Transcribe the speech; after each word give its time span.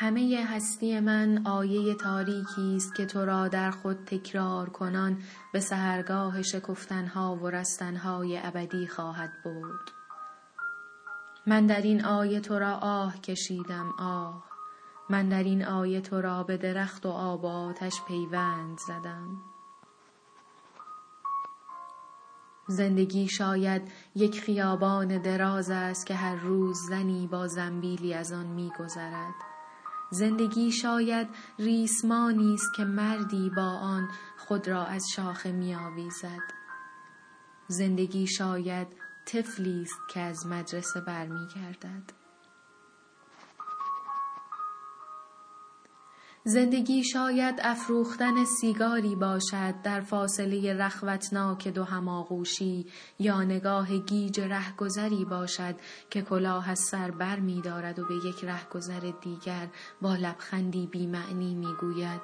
همه 0.00 0.46
هستی 0.48 1.00
من 1.00 1.46
آیه 1.46 1.94
تاریکی 1.94 2.76
است 2.76 2.94
که 2.94 3.06
تو 3.06 3.24
را 3.24 3.48
در 3.48 3.70
خود 3.70 4.04
تکرار 4.06 4.68
کنان 4.68 5.18
به 5.52 5.60
سهرگاه 5.60 6.42
شکفتنها 6.42 7.36
و 7.36 7.50
رستنهای 7.50 8.40
ابدی 8.42 8.86
خواهد 8.86 9.30
برد. 9.44 9.92
من 11.46 11.66
در 11.66 11.80
این 11.82 12.04
آیه 12.04 12.40
تو 12.40 12.58
را 12.58 12.74
آه 12.74 13.20
کشیدم 13.20 13.94
آه. 13.98 14.44
من 15.10 15.28
در 15.28 15.42
این 15.42 15.64
آیه 15.64 16.00
تو 16.00 16.20
را 16.20 16.42
به 16.42 16.56
درخت 16.56 17.06
و 17.06 17.08
آب 17.08 17.44
و 17.44 17.46
آتش 17.46 17.94
پیوند 18.08 18.78
زدم. 18.78 19.42
زندگی 22.68 23.28
شاید 23.28 23.92
یک 24.14 24.40
خیابان 24.40 25.18
دراز 25.18 25.70
است 25.70 26.06
که 26.06 26.14
هر 26.14 26.36
روز 26.36 26.76
زنی 26.88 27.26
با 27.26 27.46
زنبیلی 27.46 28.14
از 28.14 28.32
آن 28.32 28.46
میگذرد. 28.46 29.49
زندگی 30.10 30.72
شاید 30.72 31.28
ریسمانی 31.58 32.54
است 32.54 32.74
که 32.76 32.84
مردی 32.84 33.50
با 33.56 33.62
آن 33.62 34.08
خود 34.38 34.68
را 34.68 34.84
از 34.84 35.02
شاخه 35.16 35.52
میآویزد. 35.52 36.60
زندگی 37.68 38.26
شاید 38.26 38.88
طفلی 39.26 39.82
است 39.82 39.98
که 40.10 40.20
از 40.20 40.46
مدرسه 40.46 41.00
برمیگردد. 41.00 42.19
زندگی 46.44 47.04
شاید 47.04 47.60
افروختن 47.62 48.44
سیگاری 48.44 49.14
باشد 49.14 49.82
در 49.82 50.00
فاصله 50.00 50.74
رخوتناک 50.74 51.68
دو 51.68 51.84
هماغوشی 51.84 52.86
یا 53.18 53.42
نگاه 53.42 53.98
گیج 53.98 54.40
رهگذری 54.40 55.24
باشد 55.24 55.74
که 56.10 56.22
کلاه 56.22 56.70
از 56.70 56.78
سر 56.78 57.10
بر 57.10 57.40
می 57.40 57.60
دارد 57.62 57.98
و 57.98 58.04
به 58.04 58.14
یک 58.14 58.44
رهگذر 58.44 59.12
دیگر 59.20 59.68
با 60.00 60.14
لبخندی 60.14 60.86
بیمعنی 60.86 61.54
می 61.54 61.74
گوید. 61.80 62.20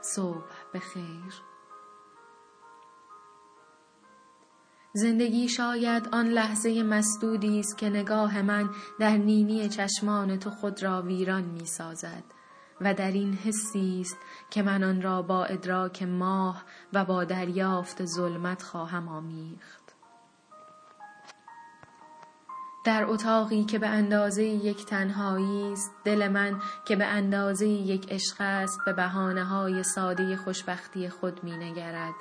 صبح 0.00 0.44
بخیر. 0.74 1.42
زندگی 4.92 5.48
شاید 5.48 6.08
آن 6.12 6.28
لحظه 6.28 6.82
مسدودی 6.82 7.60
است 7.60 7.78
که 7.78 7.90
نگاه 7.90 8.42
من 8.42 8.70
در 9.00 9.16
نینی 9.16 9.68
چشمان 9.68 10.38
تو 10.38 10.50
خود 10.50 10.82
را 10.82 11.02
ویران 11.02 11.44
می 11.44 11.66
سازد. 11.66 12.39
و 12.80 12.94
در 12.94 13.10
این 13.10 13.34
حسی 13.34 14.00
است 14.00 14.16
که 14.50 14.62
من 14.62 14.84
آن 14.84 15.02
را 15.02 15.22
با 15.22 15.44
ادراک 15.44 16.02
ماه 16.02 16.64
و 16.92 17.04
با 17.04 17.24
دریافت 17.24 18.04
ظلمت 18.04 18.62
خواهم 18.62 19.08
آمیخت. 19.08 19.80
در 22.84 23.04
اتاقی 23.08 23.64
که 23.64 23.78
به 23.78 23.88
اندازه 23.88 24.44
یک 24.44 24.86
تنهایی 24.86 25.72
است 25.72 25.92
دل 26.04 26.28
من 26.28 26.60
که 26.84 26.96
به 26.96 27.04
اندازه 27.04 27.66
یک 27.68 28.12
عشق 28.12 28.36
است 28.40 28.78
به 28.86 28.92
بهانه 28.92 29.44
های 29.44 29.82
ساده 29.82 30.36
خوشبختی 30.36 31.08
خود 31.08 31.44
می 31.44 31.56
نگرد 31.56 32.14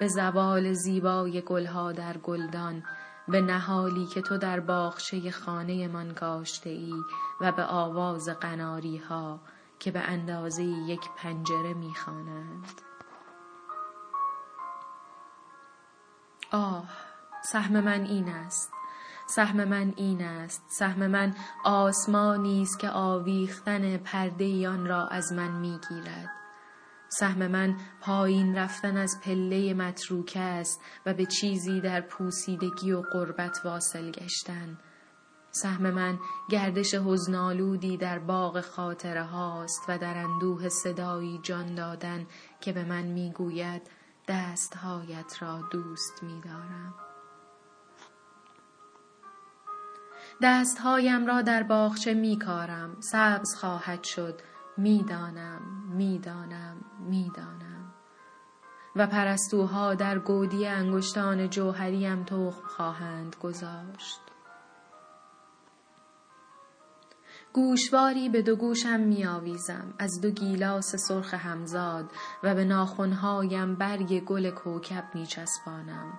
به 0.00 0.08
زوال 0.08 0.72
زیبای 0.72 1.40
گلها 1.40 1.92
در 1.92 2.16
گلدان 2.18 2.82
به 3.28 3.40
نهالی 3.40 4.06
که 4.06 4.22
تو 4.22 4.38
در 4.38 4.60
باغچه 4.60 5.30
خانه 5.30 5.88
من 5.88 6.14
کاشته 6.14 6.70
ای 6.70 6.94
و 7.40 7.52
به 7.52 7.64
آواز 7.64 8.28
قناری 8.40 8.96
ها 8.96 9.40
که 9.78 9.90
به 9.90 10.00
اندازه 10.00 10.62
یک 10.62 11.00
پنجره 11.16 11.74
می‌خوانند. 11.74 12.80
آه 16.52 16.88
سهم 17.44 17.80
من 17.80 18.04
این 18.04 18.28
است. 18.28 18.72
سهم 19.28 19.64
من 19.64 19.92
این 19.96 20.22
است. 20.22 20.62
سهم 20.68 21.06
من 21.06 21.34
آسمانی 21.64 22.62
است 22.62 22.78
که 22.78 22.90
آویختن 22.90 23.96
پرده 23.96 24.68
آن 24.68 24.86
را 24.86 25.06
از 25.06 25.32
من 25.32 25.50
می‌گیرد. 25.50 26.28
سهم 27.08 27.46
من 27.46 27.76
پایین 28.00 28.56
رفتن 28.56 28.96
از 28.96 29.20
پله 29.24 29.74
متروکه 29.74 30.40
است 30.40 30.80
و 31.06 31.14
به 31.14 31.26
چیزی 31.26 31.80
در 31.80 32.00
پوسیدگی 32.00 32.92
و 32.92 33.02
قربت 33.12 33.60
واصل 33.64 34.10
گشتن. 34.10 34.78
سهم 35.62 35.90
من 35.90 36.18
گردش 36.48 36.94
حزنالودی 36.94 37.96
در 37.96 38.18
باغ 38.18 38.60
خاطره 38.60 39.22
هاست 39.22 39.82
و 39.88 39.98
در 39.98 40.18
اندوه 40.18 40.68
صدایی 40.68 41.40
جان 41.42 41.74
دادن 41.74 42.26
که 42.60 42.72
به 42.72 42.84
من 42.84 43.02
می‌گوید 43.02 43.82
دستهایت 44.28 45.42
را 45.42 45.60
دوست 45.70 46.22
میدارم. 46.22 46.94
دستهایم 50.42 51.26
را 51.26 51.42
در 51.42 51.62
باغچه 51.62 52.14
میکارم. 52.14 52.96
سبز 53.00 53.54
خواهد 53.60 54.04
شد. 54.04 54.40
می‌دانم 54.76 55.60
می‌دانم 55.88 56.76
می‌دانم. 57.00 57.94
و 58.96 59.06
پرستوها 59.06 59.94
در 59.94 60.18
گودی 60.18 60.66
انگشتان 60.66 61.50
جوهریم 61.50 62.24
تخم 62.24 62.66
خواهند 62.68 63.36
گذاشت. 63.42 64.20
گوشواری 67.52 68.28
به 68.28 68.42
دو 68.42 68.56
گوشم 68.56 69.00
می 69.00 69.26
آویزم 69.26 69.94
از 69.98 70.20
دو 70.20 70.30
گیلاس 70.30 70.96
سرخ 70.96 71.34
همزاد 71.34 72.10
و 72.42 72.54
به 72.54 72.64
ناخونهایم 72.64 73.74
برگ 73.74 74.24
گل 74.24 74.50
کوکب 74.50 75.04
می 75.14 75.26
چسبانم. 75.26 76.18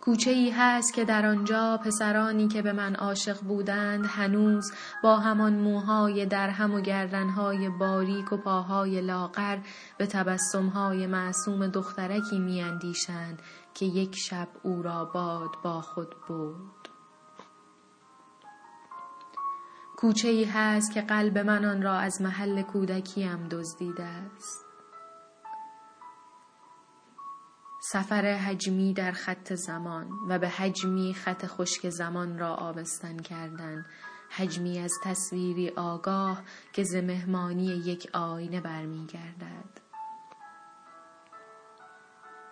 کوچه 0.00 0.30
ای 0.30 0.50
هست 0.50 0.94
که 0.94 1.04
در 1.04 1.26
آنجا 1.26 1.80
پسرانی 1.84 2.48
که 2.48 2.62
به 2.62 2.72
من 2.72 2.94
عاشق 2.94 3.40
بودند 3.40 4.06
هنوز 4.06 4.72
با 5.02 5.16
همان 5.16 5.54
موهای 5.54 6.26
درهم 6.26 6.74
و 6.74 6.80
گردنهای 6.80 7.68
باریک 7.68 8.32
و 8.32 8.36
پاهای 8.36 9.00
لاغر 9.00 9.58
به 9.98 10.06
تبسمهای 10.06 11.06
معصوم 11.06 11.66
دخترکی 11.66 12.38
میاندیشند 12.38 13.42
که 13.74 13.86
یک 13.86 14.16
شب 14.16 14.48
او 14.62 14.82
را 14.82 15.04
باد 15.04 15.50
با 15.62 15.80
خود 15.80 16.14
بود. 16.28 16.77
کوچه 20.00 20.28
ای 20.28 20.44
هست 20.44 20.92
که 20.92 21.00
قلب 21.00 21.38
من 21.38 21.64
آن 21.64 21.82
را 21.82 21.94
از 21.94 22.22
محل 22.22 22.62
کودکیم 22.62 23.48
دزدیده 23.48 24.04
است. 24.04 24.66
سفر 27.92 28.22
حجمی 28.22 28.94
در 28.94 29.12
خط 29.12 29.54
زمان 29.54 30.08
و 30.28 30.38
به 30.38 30.48
حجمی 30.48 31.14
خط 31.14 31.46
خشک 31.46 31.88
زمان 31.88 32.38
را 32.38 32.54
آبستن 32.54 33.16
کردن 33.16 33.86
حجمی 34.30 34.78
از 34.78 34.92
تصویری 35.04 35.68
آگاه 35.68 36.42
که 36.72 36.82
ز 36.84 36.94
مهمانی 36.94 37.66
یک 37.66 38.10
آینه 38.12 38.60
برمیگردد. 38.60 39.80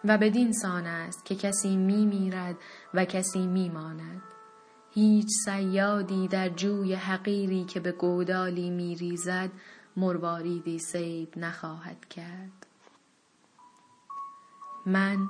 و 0.04 0.18
بدین 0.18 0.52
سان 0.52 0.86
است 0.86 1.24
که 1.24 1.34
کسی 1.34 1.76
می 1.76 2.06
میرد 2.06 2.56
و 2.94 3.04
کسی 3.04 3.46
می 3.46 3.68
ماند 3.68 4.22
هیچ 4.98 5.28
سیادی 5.44 6.28
در 6.28 6.48
جوی 6.48 6.94
حقیری 6.94 7.64
که 7.64 7.80
به 7.80 7.92
گودالی 7.92 8.70
می 8.70 8.94
ریزد 8.94 9.50
مرواریدی 9.96 10.78
سیب 10.78 11.38
نخواهد 11.38 12.08
کرد. 12.08 12.66
من 14.86 15.28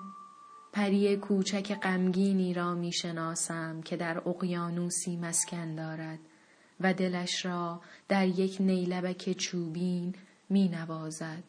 پری 0.72 1.16
کوچک 1.16 1.75
غمگینی 1.75 2.55
را 2.55 2.75
می 2.75 2.93
شناسم 2.93 3.82
که 3.82 3.97
در 3.97 4.28
اقیانوسی 4.28 5.16
مسکن 5.16 5.75
دارد 5.75 6.19
و 6.81 6.94
دلش 6.94 7.47
را 7.47 7.81
در 8.09 8.26
یک 8.26 8.56
نیلبک 8.60 9.32
چوبین 9.32 10.15
می 10.49 10.69
نوازد 10.69 11.44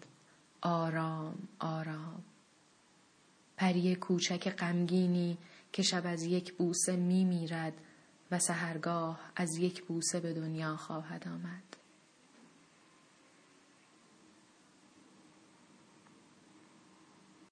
آرام 0.61 1.35
آرام. 1.59 2.23
پری 3.57 3.95
کوچک 3.95 4.49
غمگینی 4.49 5.37
که 5.73 5.83
شب 5.83 6.01
از 6.05 6.23
یک 6.23 6.53
بوسه 6.53 6.95
می 6.95 7.23
میرد 7.25 7.73
و 8.31 8.39
سهرگاه 8.39 9.19
از 9.35 9.57
یک 9.57 9.83
بوسه 9.83 10.19
به 10.19 10.33
دنیا 10.33 10.75
خواهد 10.75 11.27
آمد. 11.27 11.76